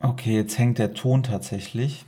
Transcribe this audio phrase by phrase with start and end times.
[0.00, 2.04] Okay, jetzt hängt der Ton tatsächlich.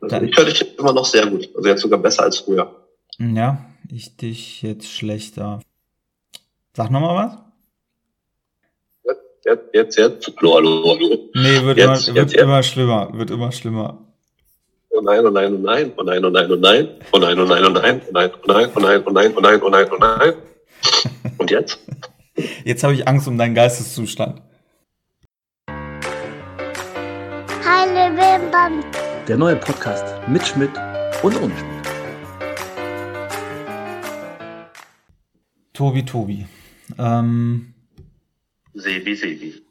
[0.00, 1.48] Also ich höre dich immer noch sehr gut.
[1.56, 2.86] Also jetzt sogar besser als früher.
[3.18, 5.60] Ja, ich dich jetzt schlechter.
[6.74, 7.38] Sag nochmal was?
[9.44, 10.32] Jetzt, jetzt, jetzt.
[10.38, 11.30] Hallo, hallo, hallo.
[11.34, 12.42] Nee, wird, jetzt, immer, jetzt, wird jetzt.
[12.42, 13.10] immer schlimmer.
[13.12, 14.02] Wird immer schlimmer.
[14.90, 17.44] Oh nein, oh nein, oh nein, oh nein, oh nein, oh nein, oh nein, oh
[17.44, 19.86] nein, oh nein, oh nein, oh nein, oh nein, oh nein, oh nein, oh nein,
[19.92, 20.34] oh nein.
[21.38, 21.78] Und jetzt?
[22.64, 24.42] Jetzt habe ich Angst um deinen Geisteszustand.
[28.56, 28.84] Wimpern.
[29.28, 30.70] Der neue Podcast mit Schmidt
[31.22, 31.86] und ohne Schmidt.
[35.72, 36.46] Tobi, Tobi.
[36.98, 37.74] Ähm,
[38.72, 39.62] Sebi, Sebi.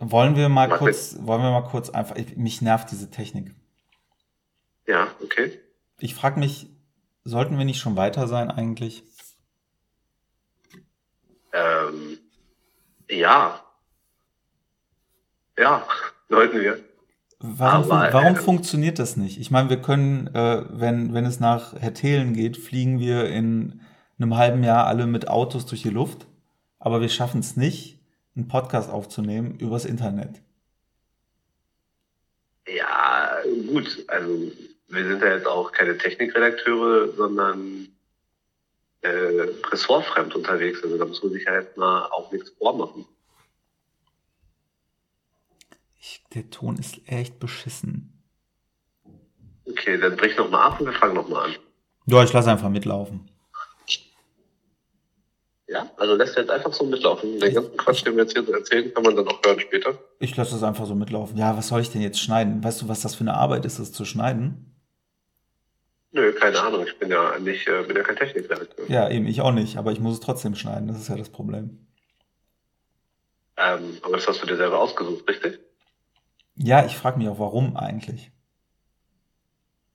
[0.00, 1.26] Wollen wir mal Mach kurz, mit.
[1.26, 3.54] wollen wir mal kurz einfach, ich, mich nervt diese Technik.
[4.86, 5.60] Ja, okay.
[6.00, 6.66] Ich frage mich,
[7.22, 9.04] sollten wir nicht schon weiter sein eigentlich?
[11.52, 12.18] Ähm,
[13.08, 13.64] ja.
[15.56, 15.86] Ja,
[16.28, 16.93] sollten wir.
[17.46, 19.38] Warum, Aber, warum äh, funktioniert das nicht?
[19.38, 23.82] Ich meine, wir können, äh, wenn, wenn es nach Herr Thelen geht, fliegen wir in
[24.18, 26.26] einem halben Jahr alle mit Autos durch die Luft.
[26.78, 27.98] Aber wir schaffen es nicht,
[28.34, 30.40] einen Podcast aufzunehmen übers Internet.
[32.66, 33.36] Ja,
[33.68, 34.04] gut.
[34.08, 34.50] Also
[34.88, 37.88] wir sind ja jetzt auch keine Technikredakteure, sondern
[39.02, 40.82] äh, ressortfremd unterwegs.
[40.82, 43.04] Also da muss man sich ja jetzt mal auch nichts vormachen.
[46.06, 48.22] Ich, der Ton ist echt beschissen.
[49.66, 51.56] Okay, dann brich nochmal ab und wir fangen nochmal an.
[52.04, 53.30] Ja, ich lasse einfach mitlaufen.
[55.66, 57.40] Ja, also lässt jetzt einfach so mitlaufen.
[57.40, 59.98] Den ganzen Quatsch, den wir jetzt hier so erzählen, kann man dann auch hören später.
[60.18, 61.38] Ich lasse es einfach so mitlaufen.
[61.38, 62.62] Ja, was soll ich denn jetzt schneiden?
[62.62, 64.76] Weißt du, was das für eine Arbeit ist, das zu schneiden?
[66.12, 66.84] Nö, keine Ahnung.
[66.86, 68.90] Ich bin ja nicht, äh, bin ja kein Technikredakteur.
[68.90, 70.86] Ja, eben, ich auch nicht, aber ich muss es trotzdem schneiden.
[70.86, 71.86] Das ist ja das Problem.
[73.56, 75.60] Ähm, aber das hast du dir selber ausgesucht, richtig?
[76.56, 78.30] Ja, ich frage mich auch, warum eigentlich.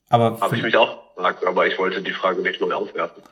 [0.08, 3.22] Aber Habe ich mich auch gefragt, aber ich wollte die Frage nicht neu aufwerfen.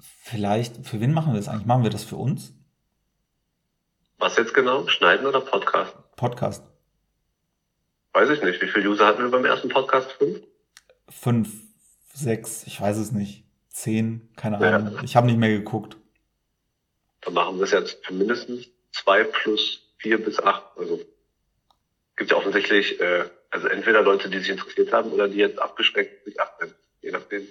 [0.00, 1.66] Vielleicht, für wen machen wir das eigentlich?
[1.66, 2.52] Machen wir das für uns?
[4.18, 4.86] Was jetzt genau?
[4.88, 5.94] Schneiden oder Podcast?
[6.16, 6.64] Podcast.
[8.12, 8.60] Weiß ich nicht.
[8.60, 10.10] Wie viele User hatten wir beim ersten Podcast?
[10.12, 10.40] Fünf?
[11.08, 11.62] Fünf,
[12.12, 13.44] sechs, ich weiß es nicht.
[13.68, 14.96] Zehn, keine Ahnung.
[14.96, 15.02] Ja.
[15.02, 15.96] Ich habe nicht mehr geguckt.
[17.20, 20.64] Dann machen wir es jetzt für mindestens zwei plus vier bis acht.
[20.76, 20.98] Also
[22.16, 26.24] gibt ja offensichtlich, äh, also entweder Leute, die sich interessiert haben oder die jetzt abgeschreckt
[26.24, 26.76] sich abwenden.
[27.02, 27.46] Je nachdem.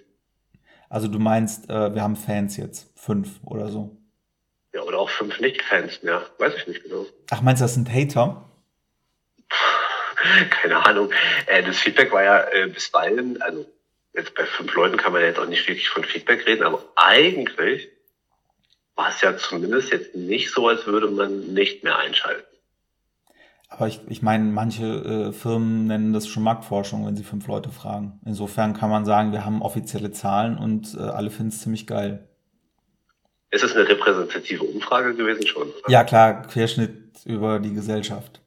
[0.89, 3.95] Also du meinst, äh, wir haben Fans jetzt, fünf oder so.
[4.73, 7.05] Ja, oder auch fünf Nicht-Fans mehr, weiß ich nicht genau.
[7.31, 8.49] Ach, meinst du, das sind Hater?
[10.49, 11.11] Keine Ahnung.
[11.45, 13.65] Äh, das Feedback war ja äh, bisweilen, also
[14.13, 16.83] jetzt bei fünf Leuten kann man ja jetzt auch nicht wirklich von Feedback reden, aber
[16.95, 17.89] eigentlich
[18.95, 22.54] war es ja zumindest jetzt nicht so, als würde man nicht mehr einschalten.
[23.75, 27.69] Aber ich, ich meine, manche äh, Firmen nennen das schon Marktforschung, wenn sie fünf Leute
[27.71, 28.21] fragen.
[28.25, 32.25] Insofern kann man sagen, wir haben offizielle Zahlen und äh, alle finden es ziemlich geil.
[33.51, 35.63] Ist es eine repräsentative Umfrage gewesen schon?
[35.63, 35.89] Oder?
[35.89, 38.39] Ja, klar, Querschnitt über die Gesellschaft.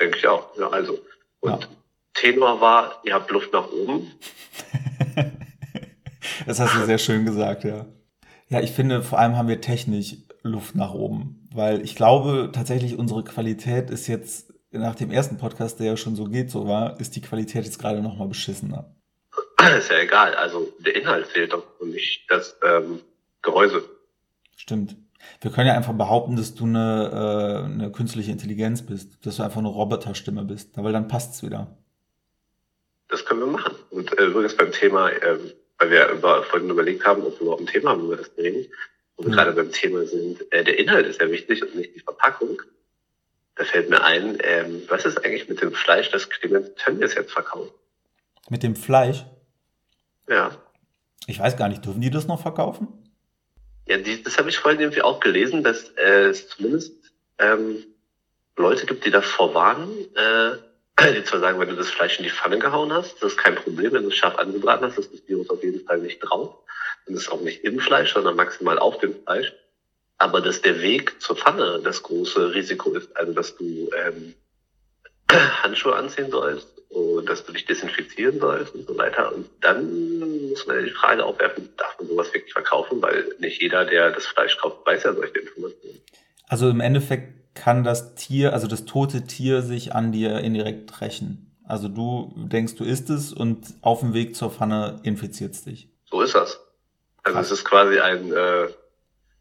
[0.00, 0.56] Denke ich auch.
[0.56, 1.00] Ja, also.
[1.40, 1.68] Und ja.
[2.14, 4.12] Tenor war, ihr habt Luft nach oben.
[6.46, 7.86] das hast du sehr schön gesagt, ja.
[8.48, 12.98] Ja, ich finde, vor allem haben wir technisch Luft nach oben, weil ich glaube tatsächlich,
[12.98, 17.00] unsere Qualität ist jetzt nach dem ersten Podcast, der ja schon so geht, so war,
[17.00, 18.94] ist die Qualität jetzt gerade noch mal beschissener.
[19.78, 23.00] Ist ja egal, also der Inhalt fehlt doch und nicht das ähm,
[23.42, 23.84] Gehäuse.
[24.56, 24.96] Stimmt.
[25.40, 29.42] Wir können ja einfach behaupten, dass du eine, äh, eine künstliche Intelligenz bist, dass du
[29.42, 31.76] einfach eine Roboterstimme bist, weil dann passt's wieder.
[33.08, 33.74] Das können wir machen.
[33.90, 35.38] Und äh, übrigens beim Thema, äh,
[35.78, 38.66] weil wir über, vorhin überlegt haben, ob wir überhaupt ein Thema haben, über das reden,
[39.16, 42.60] und gerade beim Thema sind, äh, der Inhalt ist ja wichtig und nicht die Verpackung.
[43.54, 47.32] Da fällt mir ein, ähm, was ist eigentlich mit dem Fleisch, das Clemens Tönnies jetzt
[47.32, 47.72] verkauft?
[48.50, 49.24] Mit dem Fleisch?
[50.28, 50.50] Ja.
[51.26, 52.88] Ich weiß gar nicht, dürfen die das noch verkaufen?
[53.86, 56.92] Ja, die, das habe ich vorhin irgendwie auch gelesen, dass äh, es zumindest
[57.38, 57.84] ähm,
[58.56, 62.30] Leute gibt, die davor warnen, äh, die zwar sagen, wenn du das Fleisch in die
[62.30, 65.26] Pfanne gehauen hast, das ist kein Problem, wenn du es scharf angebraten hast, ist das
[65.26, 66.56] Virus auf jeden Fall nicht drauf.
[67.06, 69.52] Und das ist auch nicht im Fleisch, sondern maximal auf dem Fleisch.
[70.18, 74.34] Aber dass der Weg zur Pfanne das große Risiko ist, also dass du ähm,
[75.62, 79.34] Handschuhe anziehen sollst und dass du dich desinfizieren sollst und so weiter.
[79.34, 83.02] Und dann muss man ja die Frage aufwerfen, darf man sowas wirklich verkaufen?
[83.02, 86.00] Weil nicht jeder, der das Fleisch kauft, weiß ja solche Informationen.
[86.48, 91.56] Also im Endeffekt kann das Tier, also das tote Tier sich an dir indirekt rächen.
[91.64, 95.90] Also du denkst, du isst es und auf dem Weg zur Pfanne infiziert es dich.
[96.08, 96.60] So ist das.
[97.26, 98.68] Also es ist quasi ein, äh,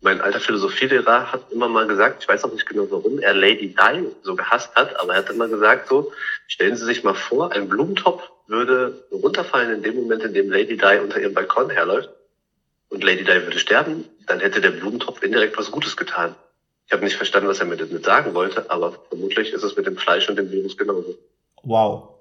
[0.01, 3.73] Mein alter Philosophielehrer hat immer mal gesagt, ich weiß auch nicht genau warum, er Lady
[3.73, 6.11] Di so gehasst hat, aber er hat immer gesagt so,
[6.47, 10.77] stellen Sie sich mal vor, ein Blumentopf würde runterfallen in dem Moment, in dem Lady
[10.77, 12.09] Di unter ihrem Balkon herläuft
[12.89, 16.35] und Lady Di würde sterben, dann hätte der Blumentopf indirekt was Gutes getan.
[16.85, 19.87] Ich habe nicht verstanden, was er mir damit sagen wollte, aber vermutlich ist es mit
[19.87, 21.17] dem Fleisch und dem Virus genauso.
[21.63, 22.14] Wow.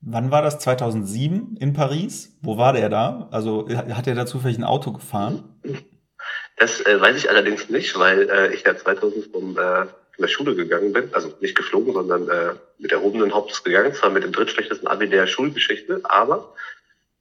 [0.00, 0.58] Wann war das?
[0.58, 2.36] 2007 in Paris?
[2.42, 3.28] Wo war der da?
[3.30, 5.44] Also hat er da zufällig ein Auto gefahren?
[6.56, 9.88] Das äh, weiß ich allerdings nicht, weil äh, ich ja 2000 vom, äh, von
[10.18, 11.10] der Schule gegangen bin.
[11.12, 13.92] Also nicht geflogen, sondern äh, mit erhobenen Hauptes gegangen.
[13.94, 16.54] Zwar mit dem drittschlechtesten Abi der Schulgeschichte, aber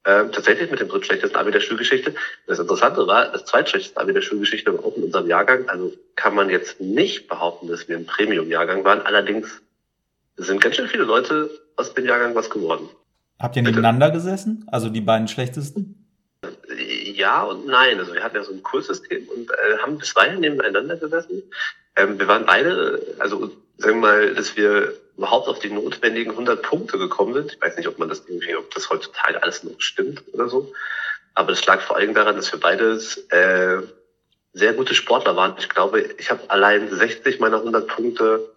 [0.04, 2.14] äh, tatsächlich mit dem drittschlechtesten Abi der Schulgeschichte.
[2.48, 5.68] Das Interessante war, das zweitschlechteste Abi der Schulgeschichte war auch in unserem Jahrgang.
[5.68, 9.02] Also kann man jetzt nicht behaupten, dass wir ein Premium-Jahrgang waren.
[9.02, 9.62] Allerdings
[10.38, 12.90] sind ganz schön viele Leute aus dem Jahrgang was geworden.
[13.40, 14.20] Habt ihr nebeneinander Bitte?
[14.20, 14.66] gesessen?
[14.72, 16.08] Also die beiden schlechtesten?
[16.78, 18.00] Ja und nein.
[18.00, 21.44] Also wir hatten ja so ein Kurssystem und äh, haben bisweilen nebeneinander gesessen.
[21.96, 26.62] Ähm, wir waren beide, also sagen wir mal, dass wir überhaupt auf die notwendigen 100
[26.62, 27.54] Punkte gekommen sind.
[27.54, 30.74] Ich weiß nicht, ob man das irgendwie, ob das heutzutage alles noch stimmt oder so.
[31.34, 33.78] Aber es lag vor allem daran, dass wir beides äh,
[34.54, 35.56] sehr gute Sportler waren.
[35.58, 38.55] Ich glaube, ich habe allein 60 meiner 100 Punkte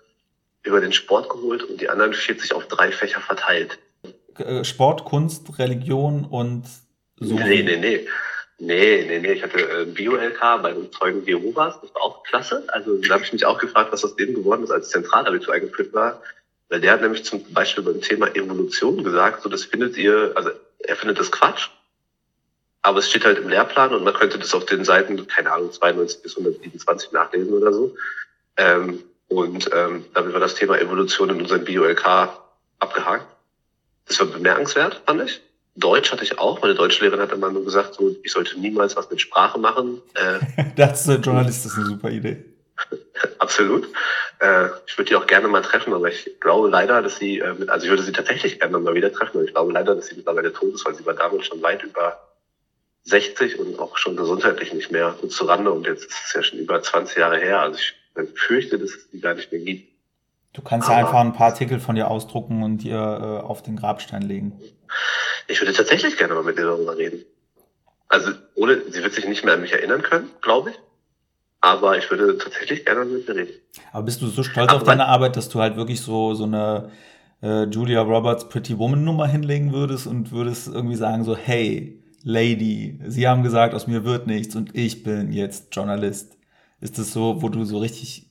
[0.68, 3.78] über den Sport geholt und die anderen 40 auf drei Fächer verteilt.
[4.38, 6.64] Äh, Sport, Kunst, Religion und
[7.16, 7.34] so?
[7.34, 8.06] Nee, nee, nee.
[8.60, 9.32] Nee, nee, nee.
[9.32, 11.80] Ich hatte äh, Bio-LK bei den Zeugen Jehovas.
[11.80, 12.64] Das war auch klasse.
[12.68, 15.92] Also da habe ich mich auch gefragt, was aus dem geworden ist, als Zentralabitur eingeführt
[15.92, 16.20] war.
[16.68, 20.50] Weil der hat nämlich zum Beispiel beim Thema Evolution gesagt, so das findet ihr, also
[20.80, 21.68] er findet das Quatsch.
[22.82, 25.72] Aber es steht halt im Lehrplan und man könnte das auf den Seiten, keine Ahnung,
[25.72, 27.94] 92 bis 127 nachlesen oder so.
[28.56, 32.30] Ähm, und ähm, damit war das Thema Evolution in unserem Bio-LK
[32.78, 33.26] abgehakt.
[34.06, 35.40] Das war bemerkenswert, fand ich.
[35.76, 36.60] Deutsch hatte ich auch.
[36.60, 40.00] Meine Deutschlehrerin hat immer nur gesagt, so, ich sollte niemals was mit Sprache machen.
[40.14, 42.44] Äh, das äh, Journalist ist eine super Idee.
[43.38, 43.86] Absolut.
[44.40, 47.54] Äh, ich würde die auch gerne mal treffen, aber ich glaube leider, dass sie, äh,
[47.68, 50.16] also ich würde sie tatsächlich gerne mal wieder treffen, aber ich glaube leider, dass sie
[50.16, 52.20] mittlerweile tot ist, weil sie war damals schon weit über
[53.04, 56.42] 60 und auch schon gesundheitlich nicht mehr gut zu Rande und jetzt ist es ja
[56.42, 57.60] schon über 20 Jahre her.
[57.60, 57.94] Also ich
[58.26, 59.92] fürchte, dass es die gar nicht mehr gibt.
[60.52, 63.62] Du kannst aber ja einfach ein paar Artikel von dir ausdrucken und dir äh, auf
[63.62, 64.60] den Grabstein legen.
[65.46, 67.24] Ich würde tatsächlich gerne mal mit ihr darüber reden.
[68.08, 70.76] Also ohne, sie wird sich nicht mehr an mich erinnern können, glaube ich.
[71.60, 73.52] Aber ich würde tatsächlich gerne mit ihr reden.
[73.92, 76.44] Aber bist du so stolz Aber auf deine Arbeit, dass du halt wirklich so, so
[76.44, 76.90] eine
[77.42, 82.98] äh, Julia Roberts Pretty Woman Nummer hinlegen würdest und würdest irgendwie sagen so, hey, Lady,
[83.06, 86.37] Sie haben gesagt, aus mir wird nichts und ich bin jetzt Journalist.
[86.80, 88.30] Ist das so, wo du so richtig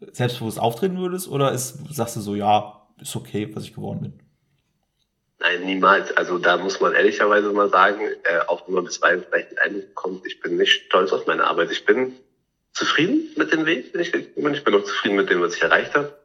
[0.00, 4.20] selbstbewusst auftreten würdest oder ist, sagst du so, ja, ist okay, was ich geworden bin?
[5.38, 6.16] Nein, niemals.
[6.16, 9.94] Also da muss man ehrlicherweise mal sagen, äh, auch wenn man bisweilen vielleicht den Eindruck
[9.94, 11.70] kommt, ich bin nicht stolz auf meine Arbeit.
[11.70, 12.14] Ich bin
[12.72, 14.26] zufrieden mit dem Weg, den ich bin.
[14.54, 16.16] Ich bin auch zufrieden mit dem, was ich erreicht habe.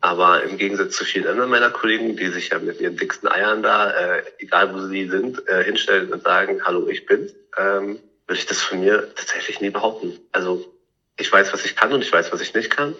[0.00, 3.62] Aber im Gegensatz zu vielen anderen meiner Kollegen, die sich ja mit ihren dicksten Eiern
[3.62, 8.38] da, äh, egal wo sie sind, äh, hinstellen und sagen, hallo, ich bin's, ähm, würde
[8.38, 10.18] ich das von mir tatsächlich nie behaupten.
[10.32, 10.75] Also
[11.18, 12.94] ich weiß, was ich kann und ich weiß, was ich nicht kann.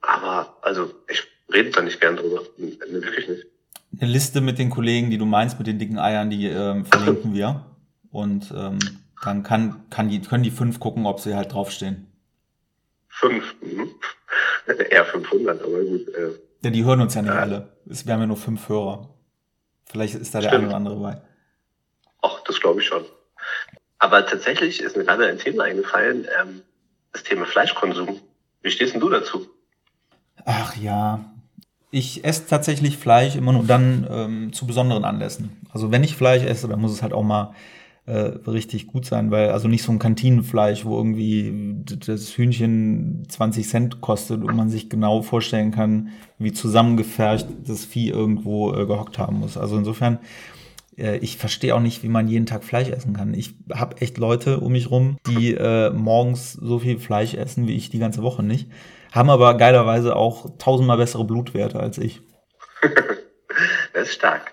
[0.00, 2.42] Aber also ich rede da nicht gern drüber.
[2.56, 3.46] Nee, wirklich nicht
[4.00, 7.34] eine Liste mit den Kollegen, die du meinst, mit den dicken Eiern, die ähm, verlinken
[7.34, 7.64] wir.
[8.10, 8.78] Und ähm,
[9.22, 12.06] dann kann, kann die, können die fünf gucken, ob sie halt draufstehen.
[13.08, 13.54] Fünf?
[13.60, 13.90] Mhm.
[14.90, 16.08] Eher 500, aber gut.
[16.08, 16.30] Äh,
[16.62, 17.72] ja, die hören uns ja nicht äh, alle.
[17.84, 19.14] Wir haben ja nur fünf Hörer.
[19.86, 21.22] Vielleicht ist da der eine oder andere bei.
[22.22, 23.04] Ach, das glaube ich schon.
[23.98, 26.62] Aber tatsächlich ist mir gerade ein Thema eingefallen, ähm,
[27.18, 28.20] das Thema Fleischkonsum.
[28.62, 29.46] Wie stehst denn du dazu?
[30.44, 31.32] Ach ja,
[31.90, 35.56] ich esse tatsächlich Fleisch immer nur dann ähm, zu besonderen Anlässen.
[35.72, 37.54] Also wenn ich Fleisch esse, dann muss es halt auch mal
[38.06, 43.68] äh, richtig gut sein, weil also nicht so ein Kantinenfleisch, wo irgendwie das Hühnchen 20
[43.68, 49.18] Cent kostet und man sich genau vorstellen kann, wie zusammengefercht das Vieh irgendwo äh, gehockt
[49.18, 49.56] haben muss.
[49.56, 50.18] Also insofern,
[50.98, 53.34] ich verstehe auch nicht, wie man jeden Tag Fleisch essen kann.
[53.34, 57.76] Ich habe echt Leute um mich rum, die äh, morgens so viel Fleisch essen wie
[57.76, 58.68] ich die ganze Woche nicht
[59.12, 62.20] haben aber geilerweise auch tausendmal bessere Blutwerte als ich.
[63.92, 64.52] das ist stark.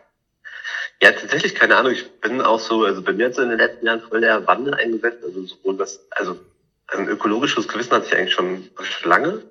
[1.01, 3.59] Ja, tatsächlich, keine Ahnung, ich bin auch so, also bei mir hat so in den
[3.59, 6.39] letzten Jahren voll der Wandel eingesetzt, also sowohl was, also
[6.87, 8.69] ein ökologisches Gewissen hat sich eigentlich schon
[9.03, 9.43] lange,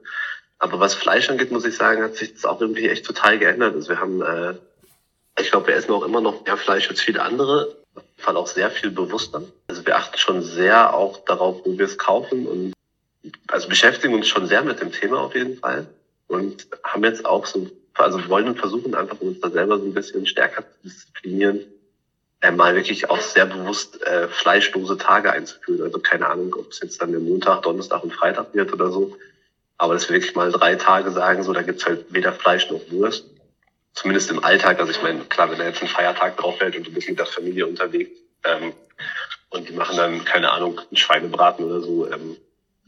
[0.58, 3.74] aber was Fleisch angeht, muss ich sagen, hat sich das auch irgendwie echt total geändert.
[3.74, 4.54] Also wir haben, äh,
[5.38, 7.76] ich glaube, wir essen auch immer noch mehr Fleisch als viele andere,
[8.16, 9.42] Fall auch sehr viel bewusster.
[9.68, 12.72] Also wir achten schon sehr auch darauf, wo wir es kaufen und
[13.48, 15.86] also beschäftigen uns schon sehr mit dem Thema auf jeden Fall
[16.26, 19.94] und haben jetzt auch so, also wollen und versuchen einfach uns da selber so ein
[19.94, 21.60] bisschen stärker zu disziplinieren,
[22.40, 25.82] äh, mal wirklich auch sehr bewusst äh, fleischlose Tage einzuführen.
[25.82, 29.16] Also keine Ahnung, ob es jetzt dann der Montag, Donnerstag und Freitag wird oder so.
[29.76, 32.80] Aber dass wir wirklich mal drei Tage sagen, so da gibt's halt weder Fleisch noch
[32.90, 33.26] Wurst.
[33.94, 34.78] Zumindest im Alltag.
[34.80, 37.18] Also ich meine, klar, wenn da jetzt ein Feiertag drauf fällt und du bist mit
[37.18, 38.10] der Familie unterwegs
[38.44, 38.72] ähm,
[39.50, 42.36] und die machen dann, keine Ahnung, einen Schweinebraten oder so, ähm,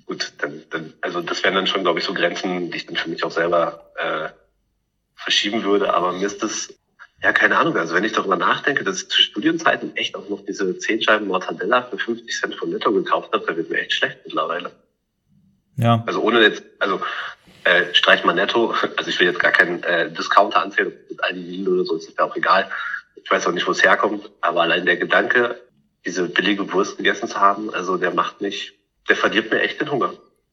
[0.04, 2.96] gut, dann, dann, also das wären dann schon, glaube ich, so Grenzen, die ich dann
[2.96, 4.28] für mich auch selber äh,
[5.14, 5.94] verschieben würde.
[5.94, 6.68] Aber mir ist das
[7.22, 7.76] ja, keine Ahnung.
[7.76, 11.26] Also wenn ich darüber nachdenke, dass ich zu Studienzeiten echt auch noch diese 10 Scheiben
[11.26, 14.70] Mortadella für 50 Cent von Netto gekauft habe, da wird mir echt schlecht mittlerweile.
[15.76, 16.02] Ja.
[16.06, 17.00] Also ohne jetzt, also
[17.66, 21.40] äh, streich mal Netto, also ich will jetzt gar keinen äh, Discounter anzählen, mit Aldi
[21.40, 22.70] Lidl oder so, ist ja auch egal.
[23.22, 25.60] Ich weiß auch nicht, wo es herkommt, aber allein der Gedanke,
[26.04, 28.74] diese billige Wurst gegessen zu haben, also der macht mich,
[29.08, 30.12] der verdirbt mir echt den Hunger.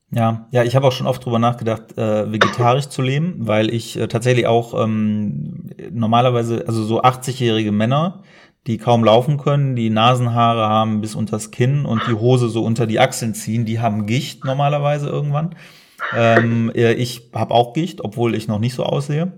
[0.10, 3.98] Ja, ja, ich habe auch schon oft drüber nachgedacht, äh, vegetarisch zu leben, weil ich
[3.98, 8.24] äh, tatsächlich auch ähm, normalerweise, also so 80-jährige Männer,
[8.66, 12.88] die kaum laufen können, die Nasenhaare haben bis unters Kinn und die Hose so unter
[12.88, 15.56] die Achseln ziehen, die haben Gicht normalerweise irgendwann.
[16.16, 19.32] Ähm, ich habe auch Gicht, obwohl ich noch nicht so aussehe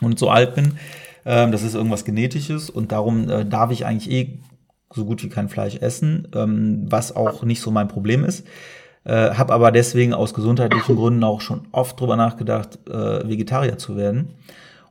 [0.00, 0.78] und so alt bin.
[1.24, 4.40] Ähm, das ist irgendwas Genetisches und darum äh, darf ich eigentlich eh
[4.92, 8.46] so gut wie kein Fleisch essen, ähm, was auch nicht so mein Problem ist.
[9.04, 13.96] Äh, habe aber deswegen aus gesundheitlichen Gründen auch schon oft drüber nachgedacht, äh, Vegetarier zu
[13.96, 14.34] werden.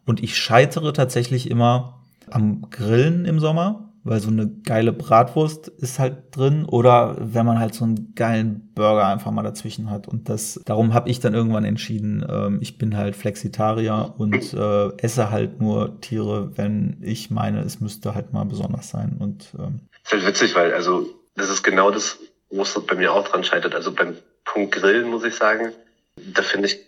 [0.06, 2.00] Und ich scheitere tatsächlich immer
[2.32, 7.60] am Grillen im Sommer, weil so eine geile Bratwurst ist halt drin oder wenn man
[7.60, 10.08] halt so einen geilen Burger einfach mal dazwischen hat.
[10.08, 14.88] Und das, darum habe ich dann irgendwann entschieden, ähm, ich bin halt Flexitarier und äh,
[14.98, 19.16] esse halt nur Tiere, wenn ich meine, es müsste halt mal besonders sein.
[19.20, 22.18] Und ähm, das ist halt witzig, weil also das ist genau das,
[22.50, 23.76] wo es bei mir auch dran scheitert.
[23.76, 25.72] Also beim Punkt Grillen muss ich sagen,
[26.16, 26.80] da finde ich,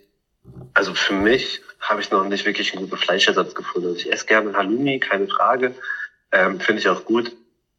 [0.73, 3.89] also für mich habe ich noch nicht wirklich einen guten Fleischersatz gefunden.
[3.89, 5.75] Also ich esse gerne Halloumi, keine Frage,
[6.31, 7.35] ähm, finde ich auch gut.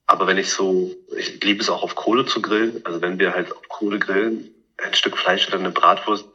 [0.06, 2.80] Aber wenn ich so, ich liebe es auch auf Kohle zu grillen.
[2.84, 6.26] Also wenn wir halt auf Kohle grillen, ein Stück Fleisch oder eine Bratwurst,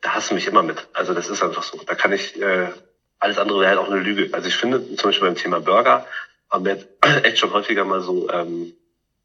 [0.00, 0.88] da hast du mich immer mit.
[0.92, 1.78] Also das ist einfach so.
[1.86, 2.70] Da kann ich, äh,
[3.18, 4.28] alles andere wäre halt auch eine Lüge.
[4.32, 6.04] Also ich finde zum Beispiel beim Thema Burger
[6.50, 6.86] haben wir jetzt
[7.24, 8.72] echt schon häufiger mal so ähm,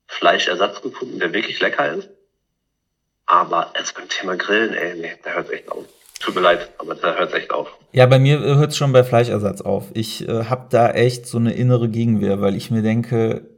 [0.08, 2.10] Fleischersatz gefunden, der wirklich lecker ist.
[3.26, 5.86] Aber jetzt beim Thema Grillen, ey, nee, da hört echt auf.
[6.24, 7.68] Tut mir leid, aber da hört es echt auf.
[7.92, 9.92] Ja, bei mir hört es schon bei Fleischersatz auf.
[9.94, 13.50] Ich äh, habe da echt so eine innere Gegenwehr, weil ich mir denke,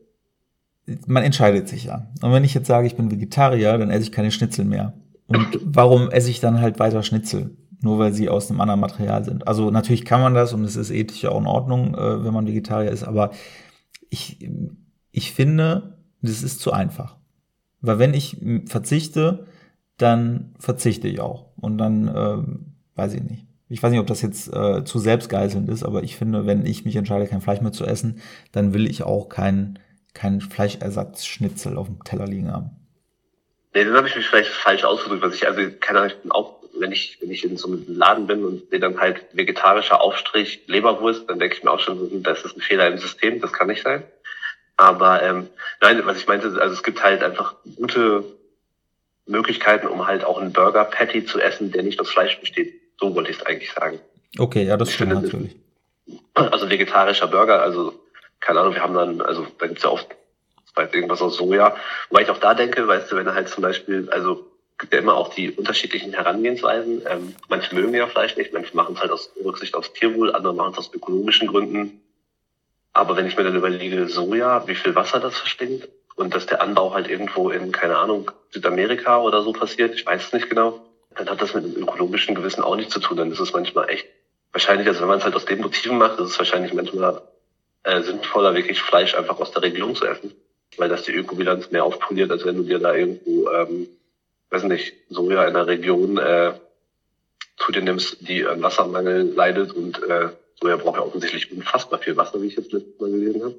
[1.06, 2.08] man entscheidet sich ja.
[2.22, 4.94] Und wenn ich jetzt sage, ich bin Vegetarier, dann esse ich keine Schnitzel mehr.
[5.28, 7.56] Und warum esse ich dann halt weiter Schnitzel?
[7.82, 9.48] Nur weil sie aus einem anderen Material sind.
[9.48, 12.48] Also natürlich kann man das und es ist ethisch auch in Ordnung, äh, wenn man
[12.48, 13.32] Vegetarier ist, aber
[14.10, 14.50] ich,
[15.12, 17.18] ich finde, das ist zu einfach.
[17.82, 19.46] Weil wenn ich verzichte,
[19.98, 21.46] dann verzichte ich auch.
[21.58, 23.46] Und dann ähm, weiß ich nicht.
[23.68, 26.86] Ich weiß nicht, ob das jetzt äh, zu selbstgeißelnd ist, aber ich finde, wenn ich
[26.86, 28.22] mich entscheide, kein Fleisch mehr zu essen,
[28.52, 29.80] dann will ich auch kein,
[30.14, 32.72] kein Fleischersatzschnitzel auf dem Teller liegen haben.
[33.74, 36.32] Nee, dann habe ich mich vielleicht falsch ausgedrückt, was ich, also keine Ahnung, ich bin
[36.32, 40.00] auch, wenn ich, wenn ich in so einem Laden bin und sehe dann halt vegetarischer
[40.00, 43.52] Aufstrich Leberwurst, dann denke ich mir auch schon, das ist ein Fehler im System, das
[43.52, 44.04] kann nicht sein.
[44.78, 45.48] Aber ähm,
[45.82, 48.24] nein, was ich meinte, also es gibt halt einfach gute
[49.26, 52.74] Möglichkeiten, um halt auch einen Burger Patty zu essen, der nicht aus Fleisch besteht.
[53.00, 54.00] So wollte ich es eigentlich sagen.
[54.38, 55.56] Okay, ja, das stimmt finde, natürlich.
[56.34, 57.94] Also vegetarischer Burger, also
[58.40, 60.08] keine Ahnung, wir haben dann, also da gibt's ja oft
[60.78, 61.76] irgendwas aus Soja.
[62.10, 64.46] Wobei ich auch da denke, weißt du, wenn er halt zum Beispiel, also
[64.78, 67.02] gibt ja immer auch die unterschiedlichen Herangehensweisen.
[67.10, 70.54] Ähm, manche mögen ja Fleisch nicht, manche machen es halt aus Rücksicht aufs Tierwohl, andere
[70.54, 72.02] machen es aus ökologischen Gründen.
[72.92, 76.62] Aber wenn ich mir dann überlege, Soja, wie viel Wasser das verschlingt und dass der
[76.62, 80.80] Anbau halt irgendwo in, keine Ahnung, Südamerika oder so passiert, ich weiß es nicht genau,
[81.16, 83.18] dann hat das mit dem ökologischen Gewissen auch nichts zu tun.
[83.18, 84.06] Dann ist es manchmal echt,
[84.52, 87.22] wahrscheinlich, also wenn man es halt aus den Motiven macht, ist es wahrscheinlich manchmal
[87.84, 90.34] äh, sinnvoller, wirklich Fleisch einfach aus der Region zu essen,
[90.78, 93.88] weil das die Ökobilanz mehr aufpoliert, als wenn du dir da irgendwo, ähm,
[94.50, 96.54] weiß nicht, Soja in der Region äh,
[97.58, 100.30] zu dir nimmst, die an Wassermangel leidet und äh,
[100.62, 103.56] Soja braucht ja offensichtlich unfassbar viel Wasser, wie ich jetzt letztes Mal gelesen habe.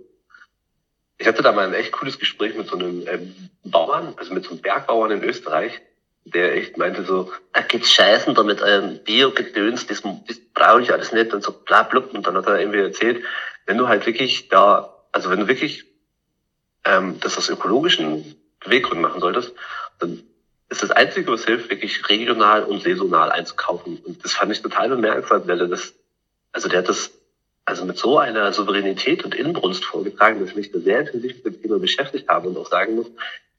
[1.18, 4.44] Ich hatte da mal ein echt cooles Gespräch mit so einem ähm, Bauern, also mit
[4.44, 5.80] so einem Bergbauern in Österreich,
[6.24, 10.92] der echt meinte so, da geht's scheißen da mit eurem Bio-Gedöns, das, das brauche ich
[10.92, 12.00] alles nicht und so bla bla.
[12.00, 13.24] Und dann hat er irgendwie erzählt,
[13.64, 15.84] wenn du halt wirklich da, also wenn du wirklich
[16.84, 19.54] ähm, das aus ökologischen Beweggründen machen solltest,
[19.98, 20.22] dann
[20.68, 23.98] ist das Einzige, was hilft, wirklich regional und saisonal einzukaufen.
[24.04, 25.94] Und das fand ich total bemerkenswert, weil er das
[26.56, 27.10] also der hat das
[27.66, 31.54] also mit so einer Souveränität und Inbrunst vorgetragen, dass ich mich da sehr intensiv mit
[31.54, 33.06] dem Thema beschäftigt habe und auch sagen muss,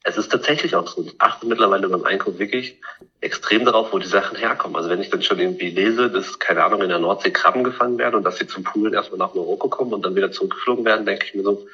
[0.04, 1.04] es ist tatsächlich auch so.
[1.04, 2.80] Ich achte mittlerweile beim Einkauf wirklich
[3.20, 4.78] extrem darauf, wo die Sachen herkommen.
[4.78, 7.98] Also wenn ich dann schon irgendwie lese, dass, keine Ahnung, in der Nordsee Krabben gefangen
[7.98, 11.06] werden und dass sie zum Poolen erstmal nach Marokko kommen und dann wieder zurückgeflogen werden,
[11.06, 11.68] denke ich mir so,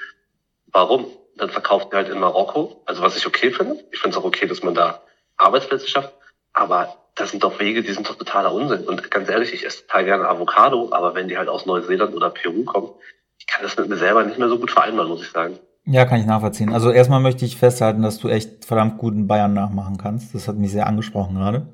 [0.74, 1.06] Warum?
[1.38, 3.84] Dann verkauft ihr halt in Marokko, also was ich okay finde.
[3.92, 5.02] Ich finde es auch okay, dass man da
[5.38, 6.14] Arbeitsplätze schafft.
[6.52, 8.86] Aber das sind doch Wege, die sind doch totaler Unsinn.
[8.88, 12.30] Und ganz ehrlich, ich esse total gerne Avocado, aber wenn die halt aus Neuseeland oder
[12.30, 12.90] Peru kommen,
[13.38, 15.60] ich kann das mit mir selber nicht mehr so gut vereinbaren, muss ich sagen.
[15.86, 16.72] Ja, kann ich nachvollziehen.
[16.72, 20.34] Also erstmal möchte ich festhalten, dass du echt verdammt guten Bayern nachmachen kannst.
[20.34, 21.68] Das hat mich sehr angesprochen gerade.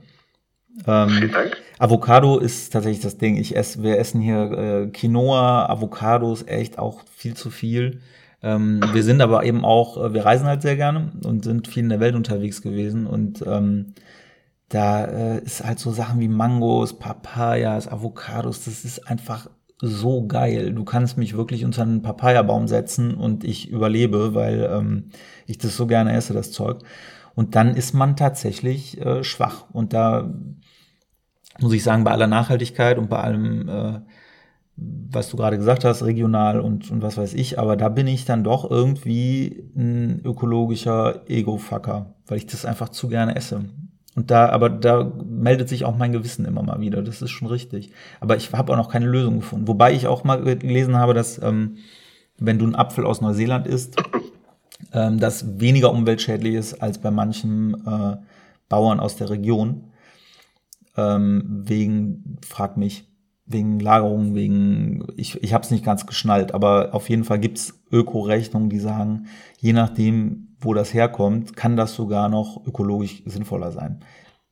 [0.87, 1.57] Ähm, Vielen Dank.
[1.77, 3.37] Avocado ist tatsächlich das Ding.
[3.37, 8.01] Ich esse, wir essen hier äh, Quinoa, Avocados, echt auch viel zu viel.
[8.41, 11.83] Ähm, wir sind aber eben auch, äh, wir reisen halt sehr gerne und sind viel
[11.83, 13.93] in der Welt unterwegs gewesen und ähm,
[14.69, 19.49] da äh, ist halt so Sachen wie Mangos, Papayas, Avocados, das ist einfach
[19.81, 20.73] so geil.
[20.73, 25.09] Du kannst mich wirklich unter einen Papayabaum setzen und ich überlebe, weil ähm,
[25.47, 26.81] ich das so gerne esse, das Zeug.
[27.33, 29.65] Und dann ist man tatsächlich äh, schwach.
[29.71, 30.29] Und da
[31.59, 33.99] muss ich sagen, bei aller Nachhaltigkeit und bei allem, äh,
[34.75, 38.25] was du gerade gesagt hast, regional und, und was weiß ich, aber da bin ich
[38.25, 43.65] dann doch irgendwie ein ökologischer Ego-Fucker, weil ich das einfach zu gerne esse.
[44.15, 47.01] Und da, aber da meldet sich auch mein Gewissen immer mal wieder.
[47.01, 47.91] Das ist schon richtig.
[48.19, 49.67] Aber ich habe auch noch keine Lösung gefunden.
[49.67, 51.77] Wobei ich auch mal gelesen habe, dass ähm,
[52.37, 53.95] wenn du einen Apfel aus Neuseeland isst,
[54.93, 58.17] ähm, das weniger umweltschädlich ist als bei manchen äh,
[58.67, 59.85] Bauern aus der Region.
[60.97, 63.05] Ähm, wegen, frag mich,
[63.45, 67.79] wegen Lagerung, wegen, ich, ich habe es nicht ganz geschnallt, aber auf jeden Fall gibt's
[67.91, 69.27] Öko-Rechnungen, die sagen,
[69.59, 73.99] je nachdem, wo das herkommt, kann das sogar noch ökologisch sinnvoller sein.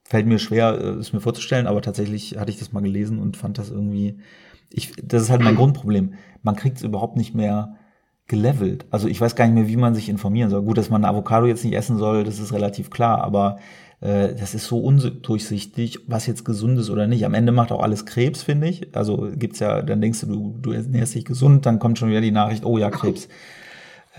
[0.03, 3.37] Fällt mir schwer, äh, es mir vorzustellen, aber tatsächlich hatte ich das mal gelesen und
[3.37, 4.19] fand das irgendwie,
[4.71, 6.13] ich, das ist halt mein Grundproblem.
[6.43, 7.75] Man kriegt es überhaupt nicht mehr
[8.27, 8.85] gelevelt.
[8.91, 10.61] Also ich weiß gar nicht mehr, wie man sich informieren soll.
[10.61, 13.57] Gut, dass man Avocado jetzt nicht essen soll, das ist relativ klar, aber
[14.01, 17.25] äh, das ist so undurchsichtig, was jetzt gesund ist oder nicht.
[17.25, 18.95] Am Ende macht auch alles Krebs, finde ich.
[18.95, 22.21] Also gibt's ja, dann denkst du, du, du ernährst dich gesund, dann kommt schon wieder
[22.21, 23.27] die Nachricht, oh ja, Krebs.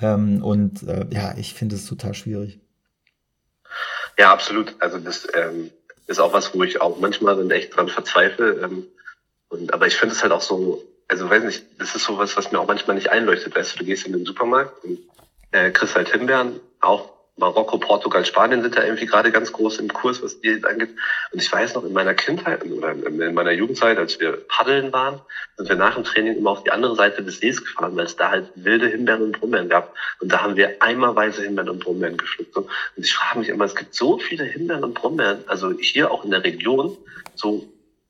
[0.00, 2.60] Ähm, und äh, ja, ich finde es total schwierig.
[4.18, 4.74] Ja, absolut.
[4.80, 5.70] Also das ähm,
[6.06, 8.60] ist auch was, wo ich auch manchmal dann echt dran verzweifle.
[8.62, 8.86] Ähm,
[9.48, 12.36] und, aber ich finde es halt auch so, also weiß nicht, das ist so was,
[12.36, 13.56] was mir auch manchmal nicht einleuchtet.
[13.56, 14.98] Weißt du, du gehst in den Supermarkt und
[15.52, 19.88] äh, kriegst halt Himbeeren, auch Marokko, Portugal, Spanien sind da irgendwie gerade ganz groß im
[19.88, 20.90] Kurs, was die angeht.
[21.32, 25.20] Und ich weiß noch, in meiner Kindheit oder in meiner Jugendzeit, als wir paddeln waren,
[25.56, 28.16] sind wir nach dem Training immer auf die andere Seite des Sees gefahren, weil es
[28.16, 29.94] da halt wilde Himbeeren und Brombeeren gab.
[30.20, 32.56] Und da haben wir eimerweise Himbeeren und Brombeeren gepflückt.
[32.56, 36.24] Und ich frage mich immer, es gibt so viele Himbeeren und Brombeeren, also hier auch
[36.24, 36.96] in der Region,
[37.34, 37.68] so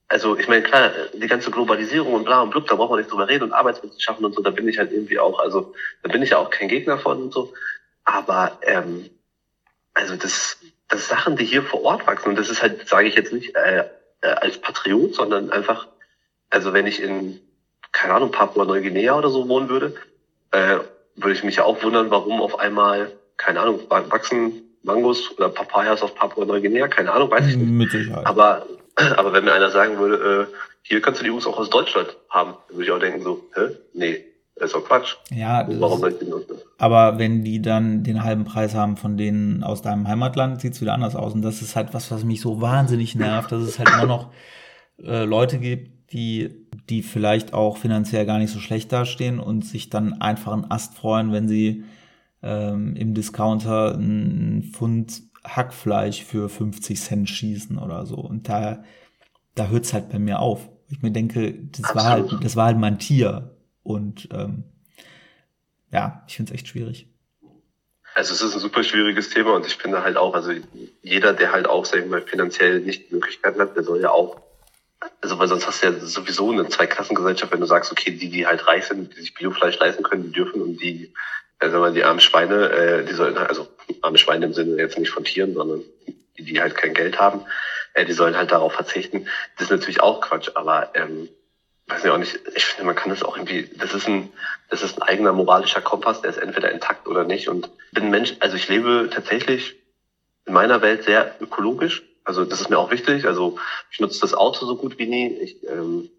[0.08, 3.10] also ich meine, klar, die ganze Globalisierung und bla und blub, da braucht man nicht
[3.10, 6.10] drüber reden und Arbeitsplätze schaffen und so, da bin ich halt irgendwie auch, also da
[6.10, 7.52] bin ich ja auch kein Gegner von und so.
[8.04, 9.10] Aber ähm,
[9.98, 10.58] also das,
[10.88, 12.30] das Sachen, die hier vor Ort wachsen.
[12.30, 13.84] Und das ist halt, sage ich jetzt nicht äh,
[14.20, 15.88] äh, als Patriot, sondern einfach,
[16.50, 17.40] also wenn ich in,
[17.92, 19.94] keine Ahnung, Papua-Neuguinea oder so wohnen würde,
[20.52, 20.78] äh,
[21.16, 26.02] würde ich mich ja auch wundern, warum auf einmal, keine Ahnung, wachsen Mangos oder Papayas
[26.02, 27.68] auf Papua-Neuguinea, keine Ahnung, weiß ich nicht.
[27.68, 28.24] Mit Sicherheit.
[28.24, 28.66] Aber,
[29.16, 32.16] aber wenn mir einer sagen würde, äh, hier kannst du die Jungs auch aus Deutschland
[32.30, 33.76] haben, dann würde ich auch denken so, hä?
[33.94, 34.24] Nee,
[34.58, 35.16] das ist doch Quatsch.
[35.30, 36.56] Ja, warum soll ich die nutzen?
[36.78, 40.94] Aber wenn die dann den halben Preis haben von denen aus deinem Heimatland, sieht's wieder
[40.94, 41.34] anders aus.
[41.34, 44.30] Und das ist halt was, was mich so wahnsinnig nervt, dass es halt immer noch
[45.02, 49.90] äh, Leute gibt, die, die vielleicht auch finanziell gar nicht so schlecht dastehen und sich
[49.90, 51.84] dann einfach einen Ast freuen, wenn sie
[52.42, 58.16] ähm, im Discounter ein Pfund Hackfleisch für 50 Cent schießen oder so.
[58.16, 58.82] Und da,
[59.54, 60.68] da hört's halt bei mir auf.
[60.90, 63.54] Ich mir denke, das war halt, das war halt mein Tier.
[63.88, 64.64] Und ähm,
[65.90, 67.08] ja, ich finde es echt schwierig.
[68.14, 70.52] Also es ist ein super schwieriges Thema und ich finde halt auch, also
[71.00, 74.10] jeder, der halt auch, sagen wir mal, finanziell nicht die Möglichkeiten hat, der soll ja
[74.10, 74.42] auch,
[75.22, 78.46] also weil sonst hast du ja sowieso eine Zweiklassengesellschaft, wenn du sagst, okay, die, die
[78.46, 81.14] halt reich sind, die sich Biofleisch leisten können, die dürfen und die,
[81.58, 83.68] also mal die armen Schweine, äh, die sollen, also
[84.02, 85.82] arme Schweine im Sinne jetzt nicht von Tieren, sondern
[86.36, 87.40] die, die halt kein Geld haben,
[87.94, 89.28] äh, die sollen halt darauf verzichten.
[89.56, 91.30] Das ist natürlich auch Quatsch, aber ähm,
[91.88, 94.30] weiß ich auch nicht, ich finde, man kann das auch irgendwie, das ist ein,
[94.68, 97.48] das ist ein eigener moralischer Kompass, der ist entweder intakt oder nicht.
[97.48, 99.76] Und bin Mensch, also ich lebe tatsächlich
[100.46, 102.02] in meiner Welt sehr ökologisch.
[102.24, 103.26] Also das ist mir auch wichtig.
[103.26, 103.58] Also
[103.90, 105.28] ich nutze das Auto so gut wie nie.
[105.38, 106.10] Ich ähm,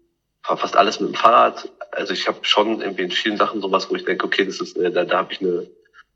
[0.42, 1.68] fahre fast alles mit dem Fahrrad.
[1.92, 4.76] Also ich habe schon irgendwie in vielen Sachen sowas, wo ich denke, okay, das ist,
[4.76, 5.68] äh, da, da habe ich eine,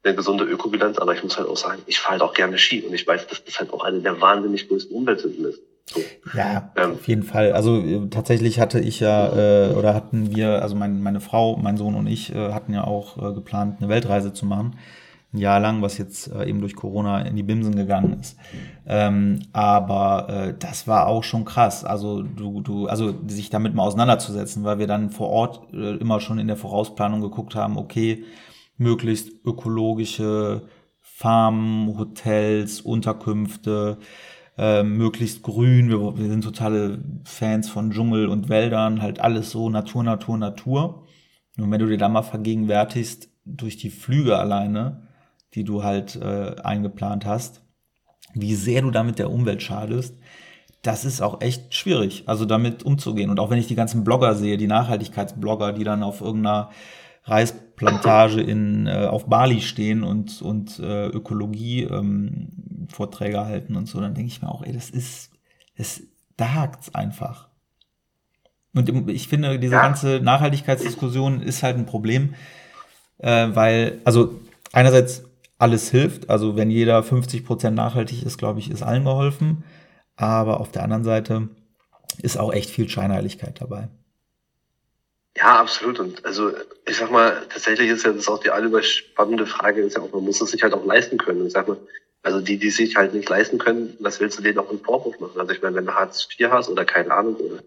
[0.02, 2.82] eine gesunde Ökobilanz, aber ich muss halt auch sagen, ich fahre halt auch gerne Ski
[2.82, 5.60] und ich weiß, dass das halt auch eine der wahnsinnig größten Umweltsünden ist.
[6.34, 7.52] Ja, ähm, auf jeden Fall.
[7.52, 11.76] Also äh, tatsächlich hatte ich ja, äh, oder hatten wir, also mein, meine Frau, mein
[11.76, 14.76] Sohn und ich äh, hatten ja auch äh, geplant, eine Weltreise zu machen.
[15.32, 18.36] Ein Jahr lang, was jetzt äh, eben durch Corona in die Bimsen gegangen ist.
[18.86, 21.84] Ähm, aber äh, das war auch schon krass.
[21.84, 26.20] Also du, du, also sich damit mal auseinanderzusetzen, weil wir dann vor Ort äh, immer
[26.20, 28.24] schon in der Vorausplanung geguckt haben, okay,
[28.76, 30.62] möglichst ökologische
[31.00, 33.98] Farmen, Hotels, Unterkünfte,
[34.56, 35.88] äh, möglichst grün.
[35.88, 41.06] Wir, wir sind totale Fans von Dschungel und Wäldern, halt alles so Natur, Natur, Natur.
[41.58, 45.08] Und wenn du dir da mal vergegenwärtigst, durch die Flüge alleine,
[45.54, 47.62] die du halt äh, eingeplant hast,
[48.32, 50.16] wie sehr du damit der Umwelt schadest,
[50.82, 53.30] das ist auch echt schwierig, also damit umzugehen.
[53.30, 56.70] Und auch wenn ich die ganzen Blogger sehe, die Nachhaltigkeitsblogger, die dann auf irgendeiner
[57.24, 62.48] Reisplantage in, äh, auf Bali stehen und, und äh, Ökologie ähm,
[62.94, 65.30] Vorträge halten und so, dann denke ich mir auch, ey, das ist,
[65.76, 66.02] es,
[66.36, 67.48] da hakt's einfach.
[68.74, 69.82] Und ich finde, diese ja.
[69.82, 72.34] ganze Nachhaltigkeitsdiskussion ist halt ein Problem,
[73.18, 74.40] äh, weil, also
[74.72, 75.24] einerseits
[75.58, 79.64] alles hilft, also wenn jeder 50 Prozent nachhaltig ist, glaube ich, ist allen geholfen.
[80.16, 81.48] Aber auf der anderen Seite
[82.22, 83.88] ist auch echt viel Scheinheiligkeit dabei.
[85.36, 85.98] Ja, absolut.
[85.98, 86.52] Und also
[86.86, 90.24] ich sag mal, tatsächlich ist ja das auch die allüberspannende Frage, ist ja auch, man
[90.24, 91.42] muss es sich halt auch leisten können.
[91.42, 91.76] Und sag mal,
[92.24, 95.20] also die, die sich halt nicht leisten können, was willst du denen auch einen Vorwurf
[95.20, 95.38] machen?
[95.38, 97.62] Also ich meine, wenn du Hartz IV hast oder keine Ahnung, oder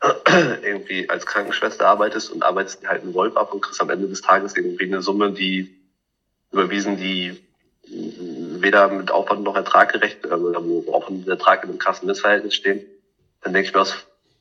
[0.62, 4.20] irgendwie als Krankenschwester arbeitest und arbeitest halt einen Wolf ab und kriegst am Ende des
[4.20, 5.70] Tages irgendwie eine Summe, die
[6.50, 7.40] überwiesen, die
[7.86, 10.54] weder mit Aufwand noch Ertrag gerecht, also
[10.86, 12.84] wo Aufwand und Ertrag in einem krassen Missverhältnis stehen,
[13.42, 13.84] dann denke ich mir,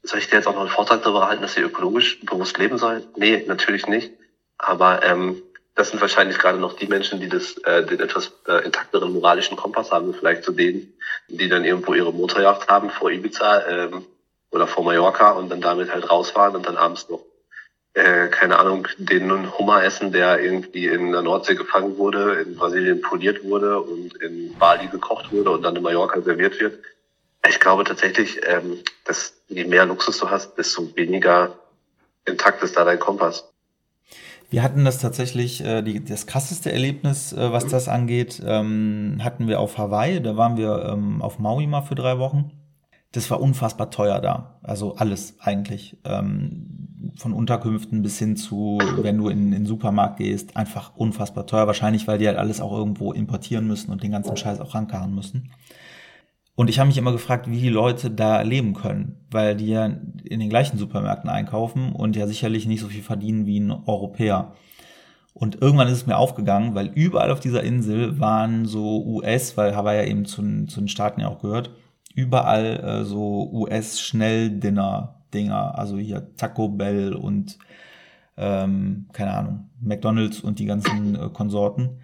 [0.01, 2.77] soll ich dir jetzt auch noch einen Vortrag darüber halten, dass sie ökologisch bewusst leben
[2.77, 3.03] sollen?
[3.15, 4.11] Nee, natürlich nicht.
[4.57, 5.41] Aber ähm,
[5.79, 9.55] das sind wahrscheinlich gerade noch die Menschen, die das, äh, den etwas äh, intakteren moralischen
[9.55, 10.93] Kompass haben, vielleicht zu denen,
[11.29, 14.05] die dann irgendwo ihre Motorjacht haben vor Ibiza ähm,
[14.51, 17.21] oder vor Mallorca und dann damit halt rausfahren und dann abends noch
[17.93, 22.99] äh, keine Ahnung, den Hummer essen, der irgendwie in der Nordsee gefangen wurde, in Brasilien
[22.99, 26.77] poliert wurde und in Bali gekocht wurde und dann in Mallorca serviert wird.
[27.47, 31.57] Ich glaube tatsächlich, ähm, dass je mehr Luxus du hast, desto weniger
[32.25, 33.48] intakt ist da dein Kompass.
[34.49, 39.47] Wir hatten das tatsächlich, äh, die, das krasseste Erlebnis, äh, was das angeht, ähm, hatten
[39.47, 40.21] wir auf Hawaii.
[40.21, 42.51] Da waren wir ähm, auf Maui mal für drei Wochen.
[43.11, 44.59] Das war unfassbar teuer da.
[44.63, 45.97] Also alles eigentlich.
[46.03, 51.45] Ähm, von Unterkünften bis hin zu, wenn du in, in den Supermarkt gehst, einfach unfassbar
[51.45, 51.67] teuer.
[51.67, 55.13] Wahrscheinlich, weil die halt alles auch irgendwo importieren müssen und den ganzen Scheiß auch rankarren
[55.13, 55.51] müssen.
[56.59, 59.85] Und ich habe mich immer gefragt, wie die Leute da leben können, weil die ja
[59.85, 64.55] in den gleichen Supermärkten einkaufen und ja sicherlich nicht so viel verdienen wie ein Europäer.
[65.33, 69.73] Und irgendwann ist es mir aufgegangen, weil überall auf dieser Insel waren so US, weil
[69.73, 71.71] Hawaii ja eben zu, zu den Staaten ja auch gehört,
[72.13, 77.57] überall äh, so US-Schnelldinner Dinger, also hier Taco Bell und
[78.35, 82.01] ähm, keine Ahnung, McDonalds und die ganzen äh, Konsorten.